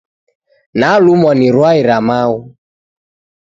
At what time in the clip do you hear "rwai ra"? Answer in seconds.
1.55-1.97